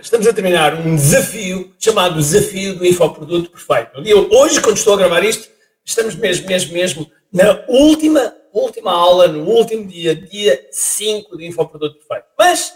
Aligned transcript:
estamos 0.00 0.26
a 0.26 0.32
terminar 0.32 0.74
um 0.74 0.96
desafio 0.96 1.74
chamado 1.78 2.16
Desafio 2.16 2.76
do 2.76 2.86
Infoproduto 2.86 3.50
Perfeito. 3.50 3.92
Hoje, 4.30 4.60
quando 4.60 4.76
estou 4.76 4.94
a 4.94 4.96
gravar 4.96 5.24
isto, 5.24 5.48
estamos 5.84 6.14
mesmo, 6.14 6.46
mesmo, 6.46 6.72
mesmo 6.72 7.12
na 7.32 7.64
última, 7.68 8.34
última 8.52 8.92
aula, 8.92 9.28
no 9.28 9.44
último 9.44 9.86
dia, 9.86 10.14
dia 10.14 10.66
5 10.70 11.36
do 11.36 11.42
Infoproduto 11.42 11.98
Perfeito. 11.98 12.26
Mas 12.38 12.74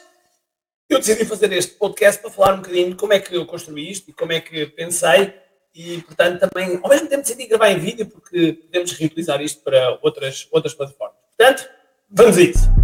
eu 0.88 0.98
decidi 0.98 1.24
fazer 1.24 1.53
este 1.53 1.74
podcast 1.74 2.21
para 2.21 2.30
falar 2.30 2.54
um 2.54 2.58
bocadinho 2.58 2.90
de 2.90 2.96
como 2.96 3.13
é 3.13 3.21
que 3.21 3.35
eu 3.35 3.47
construí 3.47 3.91
isto 3.91 4.11
e 4.11 4.13
como 4.13 4.33
é 4.33 4.41
que 4.41 4.67
pensei 4.67 5.35
e, 5.75 6.03
portanto, 6.03 6.47
também, 6.47 6.79
ao 6.83 6.91
mesmo 6.91 7.09
tempo 7.09 7.23
decidi 7.23 7.47
gravar 7.47 7.71
em 7.71 7.79
vídeo 7.79 8.07
porque 8.07 8.53
podemos 8.53 8.93
reutilizar 8.93 9.41
isto 9.41 9.63
para 9.63 9.99
outras, 10.03 10.47
outras 10.51 10.75
plataformas. 10.75 11.17
Portanto, 11.37 11.69
vamos 12.11 12.37
a 12.37 12.43
isso. 12.43 12.81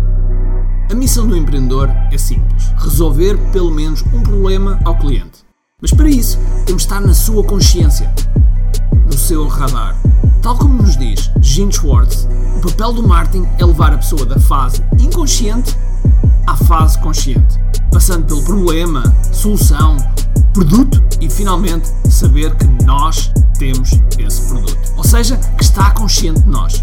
A 0.91 0.95
missão 0.95 1.27
do 1.27 1.37
empreendedor 1.37 1.91
é 2.11 2.17
simples: 2.17 2.73
resolver 2.79 3.37
pelo 3.53 3.71
menos 3.71 4.03
um 4.13 4.23
problema 4.23 4.81
ao 4.85 4.97
cliente. 4.97 5.45
Mas 5.83 5.93
para 5.93 6.09
isso, 6.09 6.39
temos 6.65 6.83
de 6.83 6.89
estar 6.89 7.01
na 7.01 7.13
sua 7.13 7.45
consciência, 7.45 8.11
no 9.05 9.13
seu 9.13 9.47
radar. 9.47 9.95
Tal 10.41 10.57
como 10.57 10.83
nos 10.83 10.97
diz 10.97 11.31
Gene 11.43 11.73
Schwartz, 11.73 12.27
o 12.57 12.61
papel 12.61 12.95
do 12.95 13.07
marketing 13.07 13.47
é 13.59 13.65
levar 13.67 13.93
a 13.93 13.99
pessoa 13.99 14.25
da 14.25 14.41
fase 14.41 14.83
inconsciente 14.99 15.77
à 16.47 16.57
fase 16.57 16.99
consciente, 16.99 17.61
passando 17.93 18.25
pelo 18.25 18.43
problema, 18.43 19.15
solução, 19.31 19.99
produto 20.55 21.03
e 21.21 21.29
finalmente 21.29 21.89
saber 22.11 22.55
que 22.57 22.67
nós 22.85 23.31
temos 23.59 23.91
esse 24.19 24.49
produto. 24.49 24.79
Ou 24.97 25.05
seja, 25.05 25.37
que 25.37 25.63
está 25.63 25.91
consciente 25.91 26.41
de 26.41 26.49
nós. 26.49 26.83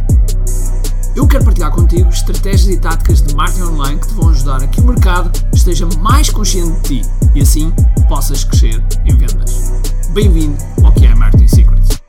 Eu 1.16 1.26
quero 1.26 1.46
partilhar 1.46 1.72
contigo 1.72 2.10
estratégias 2.10 2.68
e 2.68 2.78
táticas 2.78 3.22
de 3.22 3.34
marketing 3.34 3.62
online 3.62 4.02
que 4.02 4.08
te 4.08 4.14
vão 4.16 4.32
ajudar 4.32 4.62
a 4.62 4.68
que 4.68 4.82
o 4.82 4.84
mercado 4.84 5.32
esteja 5.54 5.86
mais 6.02 6.30
consciente 6.30 6.82
de 6.82 7.02
ti 7.02 7.10
e 7.34 7.42
assim 7.42 7.72
possas 8.10 8.44
crescer 8.44 8.84
em 9.06 9.18
vendas. 9.18 9.72
Bem-vindo 10.14 10.58
ao 10.84 10.92
que 10.92 11.06
é 11.06 11.16
Marketing 11.16 11.48
Secrets. 11.48 12.02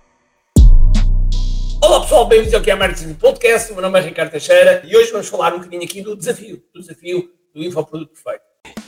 Olá 1.80 2.00
pessoal, 2.00 2.26
bem-vindos 2.26 2.54
ao 2.54 2.60
que 2.60 2.68
é 2.72 2.74
Marketing 2.74 3.14
Podcast. 3.14 3.70
O 3.70 3.74
meu 3.76 3.82
nome 3.82 4.00
é 4.00 4.02
Ricardo 4.02 4.32
Teixeira 4.32 4.82
e 4.84 4.96
hoje 4.96 5.12
vamos 5.12 5.28
falar 5.28 5.54
um 5.54 5.58
bocadinho 5.58 5.84
aqui 5.84 6.02
do 6.02 6.16
desafio, 6.16 6.60
do 6.74 6.80
desafio 6.80 7.30
do 7.54 7.62
Infoproduto 7.62 8.12
Perfeito. 8.12 8.55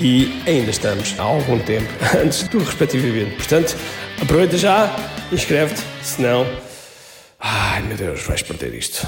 e 0.00 0.42
ainda 0.46 0.70
estamos 0.70 1.18
há 1.18 1.22
algum 1.22 1.58
tempo 1.58 1.88
antes 2.16 2.46
do 2.48 2.58
respectivo 2.58 3.06
evento. 3.06 3.36
Portanto, 3.36 3.76
aproveita 4.22 4.56
já, 4.56 4.94
inscreve-te, 5.32 5.82
senão. 6.02 6.46
Ai 7.38 7.82
meu 7.82 7.96
Deus, 7.96 8.22
vais 8.22 8.42
perder 8.42 8.74
isto. 8.74 9.06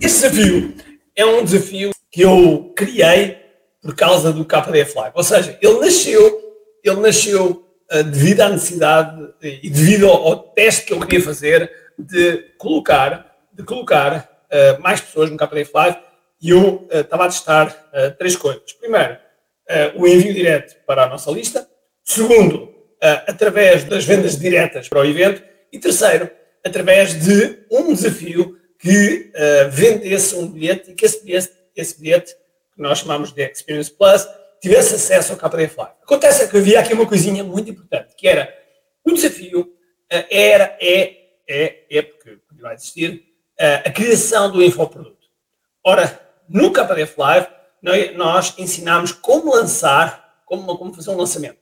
Este 0.00 0.20
desafio 0.22 0.74
é 1.16 1.26
um 1.26 1.44
desafio 1.44 1.90
que 2.10 2.22
eu 2.22 2.72
criei 2.76 3.38
por 3.80 3.94
causa 3.94 4.32
do 4.32 4.44
KDF 4.44 4.94
Live. 4.96 5.12
Ou 5.14 5.22
seja, 5.24 5.58
ele 5.60 5.80
nasceu, 5.80 6.54
ele 6.84 7.00
nasceu 7.00 7.66
uh, 7.92 8.04
devido 8.04 8.40
à 8.40 8.48
necessidade 8.48 9.28
e 9.42 9.68
devido 9.68 10.08
ao, 10.08 10.26
ao, 10.26 10.38
teste 10.38 10.86
que 10.86 10.92
eu 10.92 11.00
queria 11.00 11.24
fazer 11.24 11.70
de 11.98 12.38
colocar, 12.56 13.36
de 13.52 13.64
colocar 13.64 14.46
uh, 14.46 14.80
mais 14.80 15.00
pessoas 15.00 15.30
no 15.30 15.36
KDF 15.36 15.70
Live 15.74 15.98
e 16.40 16.50
eu 16.50 16.60
uh, 16.60 16.88
estava 16.92 17.24
a 17.24 17.28
testar 17.28 17.66
três 18.16 18.36
coisas. 18.36 18.72
Primeiro, 18.74 19.16
o 19.96 20.06
envio 20.06 20.32
direto 20.32 20.76
para 20.86 21.04
a 21.04 21.08
nossa 21.08 21.30
lista. 21.30 21.68
Segundo, 22.02 22.74
uh, 22.98 23.24
através 23.26 23.84
das 23.84 24.04
vendas 24.04 24.38
diretas 24.38 24.88
para 24.88 25.00
o 25.00 25.04
evento. 25.04 25.42
E 25.72 25.78
terceiro, 25.78 26.30
através 26.64 27.14
de 27.14 27.58
um 27.70 27.92
desafio 27.92 28.58
que 28.78 29.30
uh, 29.34 29.70
vendesse 29.70 30.34
um 30.36 30.48
bilhete 30.48 30.90
e 30.90 30.94
que 30.94 31.04
esse 31.04 31.24
bilhete, 31.24 31.50
esse 31.76 32.00
bilhete, 32.00 32.34
que 32.74 32.80
nós 32.82 32.98
chamamos 32.98 33.32
de 33.32 33.42
Experience 33.42 33.90
Plus, 33.90 34.26
tivesse 34.60 34.94
acesso 34.94 35.32
ao 35.32 35.38
KDF 35.38 35.76
Live. 35.76 35.94
Acontece 36.02 36.48
que 36.48 36.56
havia 36.56 36.80
aqui 36.80 36.92
uma 36.92 37.06
coisinha 37.06 37.44
muito 37.44 37.70
importante, 37.70 38.14
que 38.16 38.26
era 38.26 38.52
o 39.04 39.12
desafio 39.12 39.72
era, 40.08 40.76
é, 40.80 41.16
é, 41.46 41.84
é, 41.90 42.02
porque 42.02 42.38
vai 42.58 42.74
existir, 42.74 43.22
a 43.84 43.90
criação 43.90 44.50
do 44.50 44.62
infoproduto. 44.62 45.28
Ora, 45.84 46.18
no 46.48 46.72
KDF 46.72 47.14
Live, 47.18 47.46
nós 47.82 48.54
ensinámos 48.58 49.12
como 49.12 49.54
lançar, 49.54 50.42
como, 50.44 50.76
como 50.76 50.94
fazer 50.94 51.10
um 51.10 51.16
lançamento. 51.16 51.58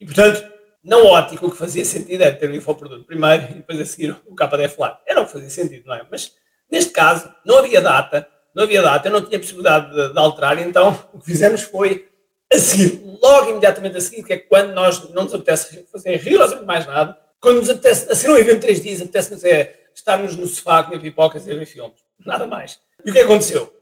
E, 0.00 0.04
portanto, 0.04 0.44
na 0.82 0.98
ótica, 0.98 1.46
o 1.46 1.50
que 1.50 1.56
fazia 1.56 1.84
sentido 1.84 2.22
era 2.22 2.34
ter 2.34 2.50
o 2.50 2.54
infoproduto 2.54 3.04
primeiro 3.04 3.44
e 3.50 3.54
depois 3.54 3.80
a 3.80 3.84
seguir 3.84 4.16
o 4.26 4.34
KDF 4.34 4.80
lá. 4.80 5.00
Era 5.06 5.20
o 5.20 5.26
que 5.26 5.32
fazia 5.32 5.50
sentido, 5.50 5.86
não 5.86 5.94
é? 5.94 6.06
Mas, 6.10 6.32
neste 6.70 6.90
caso, 6.90 7.32
não 7.44 7.58
havia 7.58 7.80
data, 7.80 8.26
não 8.54 8.64
havia 8.64 8.82
data, 8.82 9.08
eu 9.08 9.12
não 9.12 9.24
tinha 9.24 9.38
possibilidade 9.38 9.94
de, 9.94 10.12
de 10.12 10.18
alterar, 10.18 10.58
então 10.58 11.08
o 11.12 11.18
que 11.18 11.26
fizemos 11.26 11.62
foi 11.62 12.08
a 12.52 12.58
seguir, 12.58 13.00
logo 13.22 13.50
imediatamente 13.50 13.96
a 13.96 14.00
seguir, 14.00 14.24
que 14.24 14.32
é 14.32 14.38
quando 14.38 14.72
nós 14.72 15.08
não 15.10 15.24
nos 15.24 15.34
apetece 15.34 15.86
fazer 15.90 16.16
rigorosamente 16.16 16.66
mais 16.66 16.86
nada, 16.86 17.16
quando 17.40 17.58
nos 17.58 17.70
apetece, 17.70 18.10
a 18.10 18.14
ser 18.14 18.30
um 18.30 18.36
evento 18.36 18.56
de 18.56 18.60
três 18.60 18.80
dias, 18.80 19.00
apetece-nos 19.00 19.44
é 19.44 19.82
estarmos 19.94 20.36
no 20.36 20.46
sofá, 20.46 20.82
comer 20.82 21.00
pipocas 21.00 21.46
e 21.46 21.54
ver 21.54 21.66
filmes. 21.66 21.98
Nada 22.24 22.46
mais. 22.46 22.78
E 23.04 23.10
o 23.10 23.12
que 23.12 23.20
aconteceu? 23.20 23.72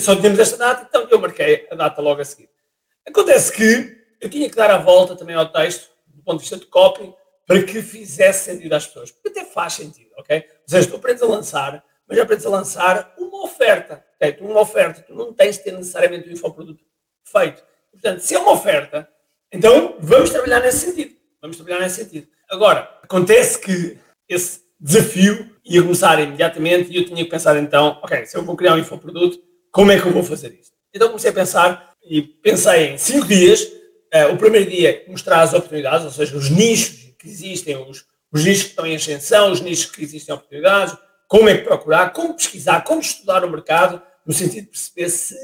Só 0.00 0.16
tínhamos 0.16 0.38
esta 0.38 0.56
data, 0.56 0.86
então 0.88 1.06
eu 1.10 1.18
marquei 1.18 1.66
a 1.70 1.74
data 1.74 2.00
logo 2.00 2.20
a 2.20 2.24
seguir. 2.24 2.48
Acontece 3.06 3.52
que 3.52 3.96
eu 4.20 4.30
tinha 4.30 4.48
que 4.48 4.56
dar 4.56 4.70
a 4.70 4.78
volta 4.78 5.14
também 5.14 5.36
ao 5.36 5.50
texto, 5.50 5.90
do 6.06 6.22
ponto 6.22 6.38
de 6.38 6.42
vista 6.42 6.56
de 6.56 6.66
copy, 6.66 7.14
para 7.46 7.62
que 7.62 7.82
fizesse 7.82 8.44
sentido 8.44 8.72
às 8.72 8.86
pessoas. 8.86 9.10
Porque 9.10 9.28
até 9.28 9.44
faz 9.44 9.74
sentido, 9.74 10.10
ok? 10.16 10.36
Ou 10.38 10.68
seja, 10.68 10.88
tu 10.88 10.96
aprendes 10.96 11.22
a 11.22 11.26
lançar, 11.26 11.84
mas 12.08 12.18
aprendes 12.18 12.46
a 12.46 12.50
lançar 12.50 13.14
uma 13.18 13.44
oferta. 13.44 14.04
Okay? 14.16 14.32
Tu, 14.32 14.44
uma 14.44 14.60
oferta, 14.60 15.02
tu 15.02 15.14
não 15.14 15.32
tens 15.32 15.58
de 15.58 15.64
ter 15.64 15.72
necessariamente 15.72 16.28
o 16.28 16.32
infoproduto 16.32 16.82
feito. 17.24 17.62
Portanto, 17.92 18.20
se 18.20 18.34
é 18.34 18.38
uma 18.38 18.52
oferta, 18.52 19.08
então 19.52 19.96
vamos 20.00 20.30
trabalhar 20.30 20.60
nesse 20.60 20.86
sentido. 20.86 21.14
Vamos 21.40 21.56
trabalhar 21.56 21.80
nesse 21.80 22.02
sentido. 22.02 22.28
Agora, 22.48 22.98
acontece 23.02 23.60
que 23.60 23.98
esse 24.28 24.62
desafio 24.80 25.54
ia 25.64 25.82
começar 25.82 26.20
imediatamente 26.20 26.90
e 26.90 26.96
eu 26.96 27.04
tinha 27.04 27.24
que 27.24 27.30
pensar 27.30 27.56
então, 27.56 27.98
ok, 28.02 28.26
se 28.26 28.36
eu 28.36 28.44
vou 28.44 28.56
criar 28.56 28.74
um 28.74 28.78
infoproduto, 28.78 29.40
como 29.76 29.92
é 29.92 30.00
que 30.00 30.06
eu 30.06 30.12
vou 30.12 30.24
fazer 30.24 30.58
isto? 30.58 30.74
Então 30.90 31.08
comecei 31.08 31.28
a 31.28 31.34
pensar 31.34 31.92
e 32.02 32.22
pensei 32.22 32.94
em 32.94 32.98
cinco 32.98 33.26
dias. 33.26 33.60
Uh, 33.60 34.32
o 34.32 34.38
primeiro 34.38 34.70
dia 34.70 35.04
mostrar 35.06 35.42
as 35.42 35.52
oportunidades, 35.52 36.06
ou 36.06 36.10
seja, 36.10 36.34
os 36.34 36.48
nichos 36.48 37.14
que 37.18 37.28
existem, 37.28 37.76
os, 37.76 38.06
os 38.32 38.42
nichos 38.42 38.62
que 38.62 38.70
estão 38.70 38.86
em 38.86 38.96
ascensão, 38.96 39.52
os 39.52 39.60
nichos 39.60 39.84
que 39.90 40.02
existem 40.02 40.34
oportunidades, 40.34 40.96
como 41.28 41.50
é 41.50 41.58
que 41.58 41.64
procurar, 41.64 42.10
como 42.14 42.32
pesquisar, 42.32 42.84
como 42.84 43.02
estudar 43.02 43.44
o 43.44 43.50
mercado, 43.50 44.00
no 44.24 44.32
sentido 44.32 44.64
de 44.64 44.70
perceber 44.70 45.10
se 45.10 45.34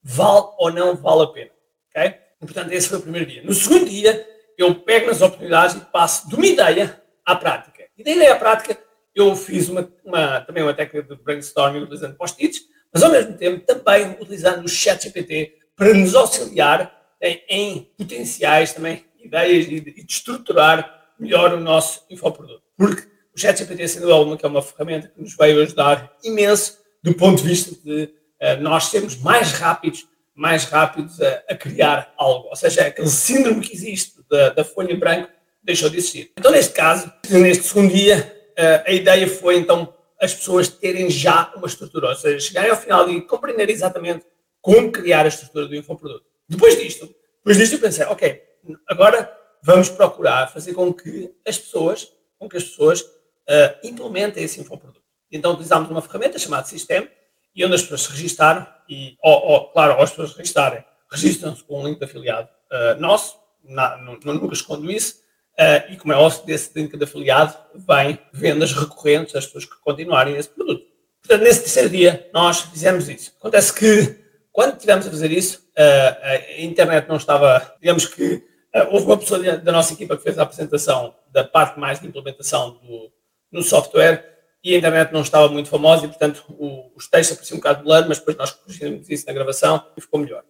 vale 0.00 0.46
ou 0.58 0.72
não 0.72 0.94
vale 0.94 1.24
a 1.24 1.26
pena. 1.26 1.50
Okay? 1.88 2.14
E, 2.40 2.46
portanto, 2.46 2.70
esse 2.70 2.88
foi 2.88 2.98
o 2.98 3.02
primeiro 3.02 3.26
dia. 3.26 3.42
No 3.42 3.52
segundo 3.52 3.88
dia, 3.88 4.24
eu 4.56 4.72
pego 4.72 5.08
nas 5.08 5.20
oportunidades 5.20 5.74
e 5.74 5.80
passo 5.80 6.28
de 6.28 6.36
uma 6.36 6.46
ideia 6.46 7.02
à 7.26 7.34
prática. 7.34 7.82
E 7.98 8.04
da 8.04 8.12
ideia 8.12 8.34
à 8.34 8.36
prática, 8.36 8.78
eu 9.12 9.34
fiz 9.34 9.68
uma, 9.68 9.92
uma 10.04 10.42
também 10.42 10.62
uma 10.62 10.74
técnica 10.74 11.16
de 11.16 11.20
brainstorming 11.20 11.80
utilizando 11.80 12.14
post-its, 12.14 12.69
mas 12.92 13.02
ao 13.02 13.10
mesmo 13.10 13.34
tempo 13.34 13.64
também 13.64 14.16
utilizando 14.20 14.64
o 14.64 14.68
chat 14.68 15.04
GPT 15.04 15.54
para 15.76 15.94
nos 15.94 16.14
auxiliar 16.14 16.94
em, 17.20 17.42
em 17.48 17.90
potenciais 17.96 18.72
também 18.72 19.04
ideias 19.22 19.66
e 19.66 19.80
de, 19.80 19.92
de, 19.92 20.06
estruturar 20.08 21.12
melhor 21.18 21.52
o 21.54 21.60
nosso 21.60 22.04
infoproduto. 22.10 22.62
Porque 22.76 23.06
o 23.34 23.38
chat 23.38 23.58
GPT, 23.58 23.86
sendo 23.88 24.12
alguma 24.12 24.36
que 24.36 24.44
é 24.44 24.48
uma 24.48 24.62
ferramenta 24.62 25.08
que 25.08 25.20
nos 25.20 25.36
veio 25.36 25.62
ajudar 25.62 26.12
imenso 26.24 26.78
do 27.02 27.14
ponto 27.14 27.42
de 27.42 27.48
vista 27.48 27.74
de 27.84 28.04
uh, 28.04 28.60
nós 28.60 28.84
sermos 28.84 29.16
mais 29.16 29.52
rápidos, 29.52 30.06
mais 30.34 30.64
rápidos 30.64 31.20
a, 31.20 31.42
a, 31.50 31.54
criar 31.54 32.12
algo. 32.16 32.48
Ou 32.48 32.56
seja, 32.56 32.86
aquele 32.86 33.08
síndrome 33.08 33.60
que 33.60 33.74
existe 33.74 34.20
da, 34.28 34.50
da 34.50 34.64
folha 34.64 34.96
branca, 34.96 35.30
deixou 35.62 35.90
de 35.90 35.98
existir. 35.98 36.32
Então, 36.38 36.50
neste 36.50 36.72
caso, 36.72 37.12
neste 37.28 37.64
segundo 37.64 37.92
dia, 37.92 38.34
eh, 38.56 38.84
a 38.86 38.92
ideia 38.92 39.28
foi 39.28 39.58
então 39.58 39.92
as 40.20 40.34
pessoas 40.34 40.68
terem 40.68 41.08
já 41.10 41.52
uma 41.56 41.66
estrutura, 41.66 42.08
ou 42.08 42.14
seja, 42.14 42.38
chegarem 42.38 42.70
ao 42.70 42.76
final 42.76 43.08
e 43.08 43.22
compreender 43.22 43.70
exatamente 43.70 44.26
como 44.60 44.92
criar 44.92 45.24
a 45.24 45.28
estrutura 45.28 45.66
do 45.66 45.74
infoproduto. 45.74 46.26
Depois 46.48 46.78
disto, 46.78 47.06
depois 47.38 47.56
disto 47.56 47.74
eu 47.74 47.80
pensei, 47.80 48.04
ok, 48.04 48.42
agora 48.88 49.34
vamos 49.62 49.88
procurar 49.88 50.52
fazer 50.52 50.74
com 50.74 50.92
que 50.92 51.34
as 51.46 51.58
pessoas, 51.58 52.12
com 52.38 52.48
que 52.48 52.56
as 52.56 52.64
pessoas 52.64 53.00
uh, 53.00 53.78
implementem 53.82 54.44
esse 54.44 54.60
infoproduto. 54.60 55.00
Então 55.32 55.52
utilizámos 55.52 55.90
uma 55.90 56.02
ferramenta 56.02 56.38
chamada 56.38 56.66
Sistema, 56.66 57.08
e 57.54 57.64
onde 57.64 57.74
as 57.74 57.82
pessoas 57.82 58.02
se 58.02 58.10
registaram, 58.10 58.66
e, 58.88 59.16
ou, 59.22 59.34
ou, 59.34 59.72
claro, 59.72 59.94
ao 59.94 60.02
as 60.02 60.10
pessoas 60.10 60.34
registarem, 60.34 60.84
registram-se 61.10 61.64
com 61.64 61.80
um 61.80 61.86
link 61.86 61.98
de 61.98 62.04
afiliado 62.04 62.48
uh, 62.70 63.00
nosso, 63.00 63.36
na, 63.64 63.96
no, 63.96 64.18
nunca 64.22 64.52
escondo 64.52 64.90
isso, 64.90 65.19
uh, 65.60 65.92
e 65.92 65.96
como 65.96 66.12
é 66.12 66.16
óbvio, 66.16 66.46
desse 66.46 66.70
link 66.74 66.96
de 66.96 67.04
afiliado 67.04 67.54
vem 67.74 68.18
vendas 68.32 68.72
recorrentes 68.72 69.34
das 69.34 69.44
pessoas 69.44 69.66
que 69.66 69.78
continuarem 69.80 70.36
esse 70.36 70.48
produto. 70.48 70.84
Portanto, 71.20 71.42
nesse 71.42 71.60
terceiro 71.60 71.90
dia, 71.90 72.30
nós 72.32 72.62
fizemos 72.62 73.08
isso. 73.08 73.32
Acontece 73.38 73.72
que, 73.74 74.18
quando 74.50 74.78
tivemos 74.78 75.06
a 75.06 75.10
fazer 75.10 75.30
isso, 75.30 75.58
uh, 75.76 76.58
a 76.58 76.60
internet 76.62 77.06
não 77.08 77.16
estava, 77.16 77.74
digamos 77.80 78.06
que, 78.06 78.42
houve 78.90 79.04
uma 79.04 79.18
pessoa 79.18 79.56
da 79.58 79.72
nossa 79.72 79.92
equipa 79.92 80.16
que 80.16 80.22
fez 80.22 80.38
a 80.38 80.44
apresentação 80.44 81.12
da 81.32 81.42
parte 81.42 81.78
mais 81.78 81.98
de 81.98 82.06
implementação 82.06 82.74
do, 82.74 83.12
no 83.50 83.62
software, 83.62 84.30
e 84.62 84.74
a 84.74 84.78
internet 84.78 85.12
não 85.12 85.22
estava 85.22 85.48
muito 85.48 85.68
famosa 85.68 86.04
e, 86.04 86.08
portanto, 86.08 86.44
o, 86.50 86.92
os 86.94 87.08
textos 87.08 87.32
apareciam 87.32 87.56
um 87.56 87.60
bocado 87.60 87.82
blur, 87.82 88.06
mas 88.06 88.18
depois 88.18 88.36
nós 88.36 88.50
corrigimos 88.52 89.08
isso 89.08 89.26
na 89.26 89.32
gravação 89.32 89.84
e 89.96 90.00
ficou 90.00 90.20
melhor. 90.20 90.44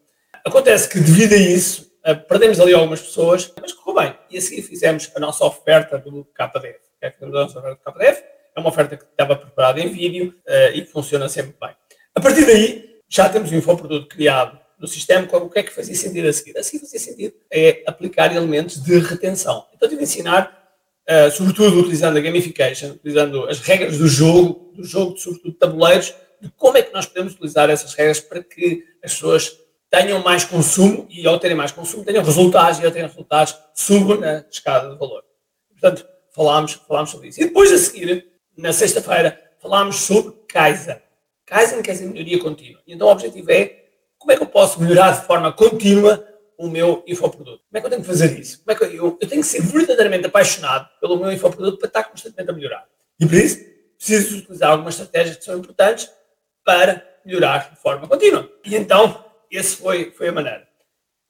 Acontece 0.44 0.88
que, 0.88 0.98
devido 0.98 1.32
a 1.32 1.36
isso, 1.36 1.89
perdemos 2.28 2.60
ali 2.60 2.72
algumas 2.74 3.00
pessoas, 3.00 3.52
mas 3.60 3.72
correu 3.72 4.02
bem. 4.02 4.18
E 4.30 4.38
a 4.38 4.40
seguir 4.40 4.62
fizemos 4.62 5.10
a 5.14 5.20
nossa 5.20 5.44
oferta 5.44 5.98
do 5.98 6.24
KDF. 6.34 6.80
É, 7.00 7.10
fizemos 7.10 7.34
a 7.36 7.42
nossa 7.42 7.58
oferta 7.58 7.80
do 7.84 7.92
KDF. 7.92 8.22
É 8.56 8.60
uma 8.60 8.68
oferta 8.68 8.96
que 8.96 9.04
estava 9.04 9.36
preparada 9.36 9.80
em 9.80 9.88
vídeo 9.88 10.34
uh, 10.46 10.74
e 10.74 10.82
que 10.82 10.90
funciona 10.90 11.28
sempre 11.28 11.54
bem. 11.60 11.70
A 12.14 12.20
partir 12.20 12.44
daí, 12.44 13.00
já 13.08 13.28
temos 13.28 13.52
um 13.52 13.56
infoproduto 13.56 14.08
criado 14.08 14.58
no 14.78 14.86
sistema. 14.86 15.28
O 15.36 15.48
que 15.48 15.58
é 15.58 15.62
que 15.62 15.72
fazia 15.72 15.94
sentido 15.94 16.28
a 16.28 16.32
seguir? 16.32 16.58
A 16.58 16.62
seguir 16.62 16.80
fazia 16.80 16.98
sentido 16.98 17.34
é 17.50 17.82
aplicar 17.86 18.34
elementos 18.34 18.82
de 18.82 18.98
retenção. 18.98 19.66
Então, 19.74 19.88
tive 19.88 20.04
de 20.04 20.04
ensinar 20.04 20.60
Uh, 21.10 21.28
sobretudo 21.28 21.80
utilizando 21.80 22.18
a 22.18 22.20
gamification, 22.20 22.90
utilizando 22.90 23.44
as 23.48 23.58
regras 23.58 23.98
do 23.98 24.06
jogo, 24.06 24.72
do 24.76 24.84
jogo, 24.84 25.14
de, 25.14 25.20
sobretudo 25.20 25.54
tabuleiros, 25.54 26.14
de 26.40 26.48
como 26.50 26.78
é 26.78 26.82
que 26.82 26.92
nós 26.92 27.04
podemos 27.04 27.32
utilizar 27.32 27.68
essas 27.68 27.94
regras 27.94 28.20
para 28.20 28.44
que 28.44 28.84
as 29.02 29.14
pessoas 29.14 29.58
tenham 29.90 30.22
mais 30.22 30.44
consumo 30.44 31.06
e, 31.10 31.26
ao 31.26 31.38
terem 31.38 31.56
mais 31.56 31.72
consumo, 31.72 32.04
tenham 32.04 32.24
resultados 32.24 32.78
e, 32.78 32.86
ao 32.86 32.92
terem 32.92 33.08
resultados, 33.08 33.56
subam 33.74 34.18
na 34.18 34.44
escada 34.50 34.88
de 34.90 34.96
valor. 34.96 35.24
Portanto, 35.70 36.06
falámos, 36.34 36.74
falámos 36.86 37.10
sobre 37.10 37.28
isso. 37.28 37.40
E 37.40 37.46
depois, 37.46 37.72
a 37.72 37.78
seguir, 37.78 38.26
na 38.56 38.72
sexta-feira, 38.72 39.38
falámos 39.58 39.96
sobre 39.96 40.32
Kaizen. 40.48 40.96
Kaizen 41.44 41.82
quer 41.82 41.92
dizer 41.92 42.06
melhoria 42.06 42.38
contínua. 42.38 42.80
Então 42.86 43.08
o 43.08 43.10
objetivo 43.10 43.50
é 43.50 43.80
como 44.16 44.30
é 44.32 44.36
que 44.36 44.42
eu 44.42 44.46
posso 44.46 44.80
melhorar 44.80 45.12
de 45.12 45.26
forma 45.26 45.52
contínua 45.52 46.24
o 46.56 46.68
meu 46.68 47.02
infoproduto. 47.06 47.64
Como 47.68 47.78
é 47.78 47.80
que 47.80 47.86
eu 47.86 47.90
tenho 47.90 48.02
que 48.02 48.08
fazer 48.08 48.38
isso? 48.38 48.62
Como 48.62 48.70
é 48.70 48.74
que 48.78 48.84
eu, 48.84 48.90
eu, 48.92 49.18
eu 49.20 49.28
tenho 49.28 49.42
que 49.42 49.48
ser 49.48 49.62
verdadeiramente 49.62 50.26
apaixonado 50.26 50.88
pelo 51.00 51.16
meu 51.16 51.32
infoproduto 51.32 51.78
para 51.78 51.88
estar 51.88 52.04
constantemente 52.04 52.50
a 52.50 52.52
melhorar. 52.52 52.86
E 53.18 53.26
por 53.26 53.34
isso, 53.34 53.64
preciso 53.96 54.38
utilizar 54.38 54.70
algumas 54.70 54.94
estratégias 54.94 55.36
que 55.38 55.44
são 55.44 55.58
importantes 55.58 56.10
para 56.64 57.04
melhorar 57.24 57.70
de 57.70 57.80
forma 57.80 58.06
contínua. 58.06 58.48
E 58.64 58.76
então, 58.76 59.24
esse 59.50 59.76
foi, 59.76 60.10
foi 60.12 60.28
a 60.28 60.32
maneira. 60.32 60.68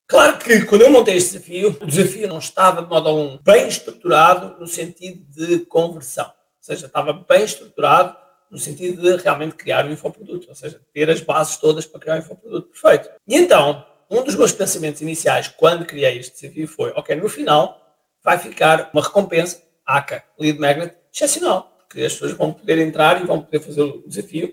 Claro 0.07 0.39
que 0.39 0.65
quando 0.65 0.83
eu 0.83 0.91
montei 0.91 1.17
este 1.17 1.35
desafio, 1.35 1.77
o 1.81 1.87
desafio 1.87 2.27
não 2.27 2.39
estava 2.39 2.83
de 2.83 2.89
modo 2.89 3.09
algum 3.09 3.39
bem 3.45 3.69
estruturado 3.69 4.59
no 4.59 4.67
sentido 4.67 5.25
de 5.31 5.61
conversão. 5.67 6.27
Ou 6.27 6.33
seja, 6.61 6.87
estava 6.87 7.13
bem 7.13 7.45
estruturado 7.45 8.17
no 8.51 8.59
sentido 8.59 9.01
de 9.01 9.23
realmente 9.23 9.55
criar 9.55 9.87
um 9.87 9.93
infoproduto, 9.93 10.49
ou 10.49 10.55
seja, 10.55 10.81
ter 10.93 11.09
as 11.09 11.21
bases 11.21 11.57
todas 11.59 11.87
para 11.87 12.01
criar 12.01 12.17
um 12.17 12.19
infoproduto 12.19 12.69
perfeito. 12.69 13.09
E 13.29 13.37
então, 13.37 13.87
um 14.11 14.25
dos 14.25 14.35
meus 14.35 14.51
pensamentos 14.51 15.01
iniciais 15.01 15.47
quando 15.47 15.87
criei 15.87 16.19
este 16.19 16.41
desafio 16.41 16.67
foi, 16.67 16.91
ok, 16.97 17.15
no 17.15 17.29
final 17.29 17.81
vai 18.23 18.37
ficar 18.37 18.91
uma 18.93 19.03
recompensa, 19.03 19.63
ACA, 19.87 20.25
Lead 20.39 20.59
Magnet, 20.59 20.97
excepcional, 21.15 21.79
porque 21.79 22.01
as 22.03 22.15
pessoas 22.15 22.33
vão 22.33 22.53
poder 22.53 22.79
entrar 22.79 23.23
e 23.23 23.27
vão 23.27 23.41
poder 23.41 23.61
fazer 23.61 23.83
o 23.83 24.03
desafio 24.07 24.53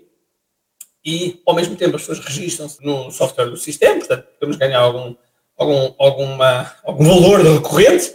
e, 1.04 1.40
ao 1.46 1.54
mesmo 1.54 1.76
tempo, 1.76 1.96
as 1.96 2.02
pessoas 2.02 2.18
registram-se 2.18 2.84
no 2.84 3.10
software 3.10 3.46
do 3.46 3.56
sistema, 3.56 3.96
portanto, 3.96 4.26
podemos 4.38 4.56
ganhar 4.56 4.80
algum, 4.80 5.14
algum, 5.56 5.94
alguma, 5.98 6.72
algum 6.84 7.04
valor 7.04 7.40
recorrente 7.40 8.12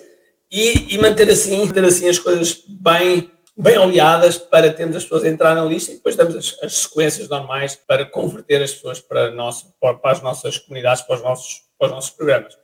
e, 0.51 0.93
e 0.93 0.97
manter, 0.97 1.29
assim, 1.29 1.65
manter 1.65 1.83
assim 1.85 2.09
as 2.09 2.19
coisas 2.19 2.63
bem 2.67 3.31
bem 3.55 3.77
oleadas 3.77 4.37
para 4.37 4.73
termos 4.73 4.95
as 4.95 5.03
pessoas 5.03 5.23
a 5.23 5.29
entrar 5.29 5.55
na 5.55 5.63
lista 5.63 5.91
e 5.91 5.95
depois 5.95 6.15
damos 6.15 6.35
as, 6.35 6.57
as 6.63 6.73
sequências 6.73 7.29
normais 7.29 7.75
para 7.75 8.05
converter 8.05 8.61
as 8.61 8.73
pessoas 8.73 8.99
para, 8.99 9.29
nosso, 9.31 9.73
para, 9.79 9.99
as 10.11 10.21
nossas 10.21 10.57
comunidades, 10.57 11.03
para 11.03 11.15
os 11.15 11.21
nossos, 11.21 11.61
para 11.77 11.87
os 11.87 11.93
nossos 11.93 12.09
programas. 12.09 12.57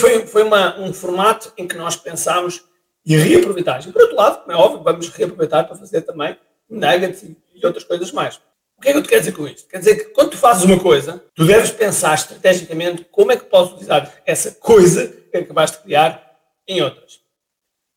Foi, 0.00 0.26
foi 0.26 0.42
uma, 0.42 0.80
um 0.80 0.92
formato 0.92 1.52
em 1.56 1.68
que 1.68 1.76
nós 1.76 1.94
pensámos 1.94 2.64
e 3.04 3.16
reaproveitar. 3.16 3.86
E 3.86 3.92
por 3.92 4.02
outro 4.02 4.16
lado, 4.16 4.40
como 4.40 4.52
é 4.52 4.56
óbvio, 4.56 4.82
vamos 4.82 5.08
reaproveitar 5.08 5.64
para 5.64 5.76
fazer 5.76 6.02
também 6.02 6.36
nuggets 6.68 7.22
e 7.22 7.66
outras 7.66 7.84
coisas 7.84 8.10
mais. 8.12 8.40
O 8.82 8.84
que 8.84 8.88
é 8.88 8.92
que 8.94 8.98
eu 8.98 9.02
te 9.04 9.08
quero 9.10 9.20
dizer 9.20 9.32
com 9.32 9.46
isto? 9.46 9.68
Quer 9.68 9.78
dizer 9.78 9.94
que 9.94 10.04
quando 10.06 10.30
tu 10.30 10.36
fazes 10.36 10.64
uma 10.64 10.76
coisa, 10.76 11.24
tu 11.36 11.46
deves 11.46 11.70
pensar 11.70 12.14
estrategicamente 12.14 13.06
como 13.12 13.30
é 13.30 13.36
que 13.36 13.44
podes 13.44 13.74
utilizar 13.74 14.12
essa 14.26 14.50
coisa 14.56 15.06
que 15.06 15.38
acabaste 15.38 15.76
de 15.76 15.84
criar 15.84 16.36
em 16.66 16.82
outras. 16.82 17.20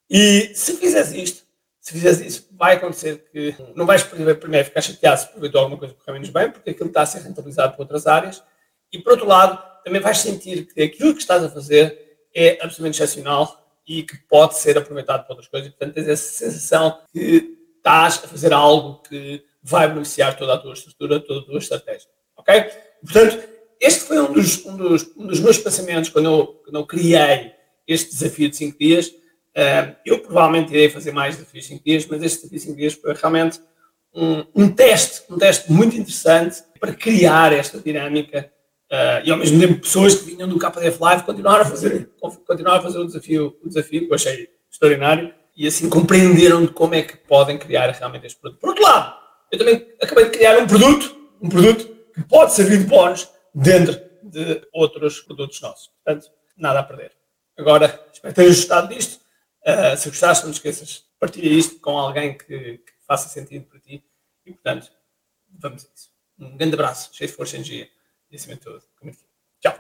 E 0.08 0.52
se 0.54 0.78
fizeres 0.78 1.12
isto, 1.12 1.44
se 1.82 1.92
fizeres 1.92 2.20
isso, 2.22 2.48
vai 2.52 2.76
acontecer 2.76 3.26
que 3.32 3.56
não 3.74 3.88
vais 3.88 4.04
primeiro 4.04 4.38
ficar 4.64 4.82
chateado 4.82 5.22
se 5.22 5.26
aproveitou 5.26 5.60
alguma 5.60 5.80
coisa 5.80 5.96
por 5.96 6.14
menos 6.14 6.30
bem, 6.30 6.52
porque 6.52 6.70
aquilo 6.70 6.90
está 6.90 7.02
a 7.02 7.08
ser 7.08 7.24
rentabilizado 7.24 7.76
por 7.76 7.82
outras 7.82 8.06
áreas, 8.06 8.44
e 8.94 9.00
por 9.00 9.14
outro 9.14 9.26
lado, 9.26 9.60
também 9.84 10.00
vais 10.00 10.20
sentir 10.20 10.68
que 10.68 10.84
aquilo 10.84 11.16
que 11.16 11.22
estás 11.22 11.44
a 11.44 11.50
fazer 11.50 12.20
é 12.32 12.60
absolutamente 12.62 13.02
excepcional 13.02 13.60
e 13.88 14.04
que 14.04 14.18
pode 14.30 14.56
ser 14.60 14.78
aproveitado 14.78 15.26
por 15.26 15.32
outras 15.32 15.48
coisas. 15.48 15.70
Portanto, 15.70 15.96
tens 15.96 16.08
essa 16.08 16.32
sensação 16.32 17.00
que 17.12 17.58
estás 17.76 18.24
a 18.24 18.28
fazer 18.28 18.54
algo 18.54 19.02
que 19.02 19.44
vai 19.68 19.88
beneficiar 19.88 20.38
toda 20.38 20.54
a 20.54 20.58
tua 20.58 20.74
estrutura, 20.74 21.20
toda 21.20 21.40
a 21.42 21.44
tua 21.44 21.58
estratégia. 21.58 22.08
Ok? 22.38 22.66
Portanto, 23.04 23.50
este 23.80 24.02
foi 24.02 24.20
um 24.20 24.32
dos, 24.32 24.66
um 24.66 24.78
dos, 24.78 25.12
um 25.18 25.28
dos 25.28 25.40
meus 25.40 25.58
pensamentos 25.58 26.10
quando 26.10 26.26
eu, 26.26 26.48
quando 26.64 26.76
eu 26.76 26.86
criei 26.86 27.52
este 27.88 28.12
desafio 28.12 28.50
de 28.50 28.56
5 28.56 28.78
dias 28.78 29.12
Uh, 29.56 29.96
eu 30.06 30.20
provavelmente 30.20 30.74
irei 30.74 30.90
fazer 30.90 31.14
mais 31.14 31.38
desafios 31.38 31.64
de 31.64 31.70
5 31.76 31.84
dias, 31.86 32.06
mas 32.08 32.22
este 32.22 32.40
desafio 32.40 32.60
de 32.60 32.66
5 32.66 32.76
dias 32.76 32.94
foi 32.94 33.14
realmente 33.14 33.62
um, 34.14 34.44
um, 34.54 34.70
teste, 34.70 35.24
um 35.30 35.38
teste 35.38 35.72
muito 35.72 35.96
interessante 35.96 36.62
para 36.78 36.94
criar 36.94 37.54
esta 37.54 37.80
dinâmica 37.80 38.52
uh, 38.92 39.26
e 39.26 39.32
ao 39.32 39.38
mesmo 39.38 39.58
tempo 39.58 39.80
pessoas 39.80 40.14
que 40.14 40.26
vinham 40.26 40.50
do 40.50 40.60
KDF 40.60 40.98
Live 41.00 41.24
continuaram 41.24 41.62
a 41.62 41.66
fazer, 41.66 42.10
continuaram 42.46 42.80
a 42.80 42.84
fazer 42.84 43.00
o 43.00 43.06
desafio, 43.06 43.56
o 43.64 43.70
desafio 43.70 44.02
que 44.02 44.12
eu 44.12 44.16
achei 44.16 44.50
extraordinário 44.70 45.34
e 45.56 45.66
assim 45.66 45.90
compreenderam 45.90 46.66
de 46.66 46.74
como 46.74 46.94
é 46.94 47.02
que 47.02 47.16
podem 47.16 47.58
criar 47.58 47.90
realmente 47.92 48.26
este 48.26 48.38
produto. 48.38 48.60
Por 48.60 48.70
outro 48.72 48.84
lado, 48.84 49.16
eu 49.52 49.60
também 49.60 49.96
acabei 50.02 50.26
de 50.26 50.32
criar 50.32 50.58
um 50.60 50.68
produto, 50.68 51.16
um 51.42 51.50
produto 51.50 51.96
que 52.14 52.24
pode 52.24 52.54
servir 52.54 52.80
de 52.80 52.86
bónus 52.86 53.30
dentro 53.54 54.00
de 54.24 54.68
outros 54.74 55.20
produtos 55.22 55.62
nossos. 55.62 55.92
Portanto, 56.04 56.32
nada 56.58 56.80
a 56.80 56.84
perder. 56.84 57.12
Agora, 57.58 58.08
espero 58.14 58.34
ter 58.34 58.44
ajustado 58.44 58.94
disto 58.94 59.26
Uh, 59.66 59.98
se 59.98 60.10
gostaste, 60.10 60.46
não 60.46 60.52
te 60.52 60.58
esqueças, 60.58 61.06
partilha 61.20 61.50
isto 61.50 61.80
com 61.80 61.98
alguém 61.98 62.38
que, 62.38 62.78
que, 62.78 62.94
faça 63.08 63.28
sentido 63.28 63.66
para 63.66 63.80
ti. 63.80 64.04
E, 64.46 64.54
portanto, 64.54 64.92
vamos 65.60 65.84
a 65.84 65.88
isso. 65.96 66.10
Um 66.38 66.56
grande 66.56 66.76
abraço, 66.76 67.10
cheio 67.14 67.32
de 67.32 67.36
força 67.36 67.56
e 67.56 67.58
energia. 67.58 67.90
E, 68.30 68.36
acima 68.36 68.54
de 68.54 68.62
tudo, 68.62 68.84
Tchau. 69.60 69.76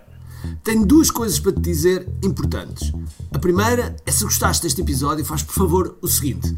Tenho 0.64 0.88
duas 0.88 1.12
coisas 1.12 1.40
para 1.40 1.52
te 1.52 1.62
dizer 1.62 2.08
importantes. 2.24 2.92
A 3.32 3.38
primeira 3.38 3.96
é 4.08 4.12
se 4.12 4.24
gostaste 4.24 4.64
deste 4.64 4.82
episódio, 4.82 5.24
faz 5.24 5.44
por 5.44 5.54
favor 5.54 6.00
o 6.02 6.08
seguinte: 6.08 6.58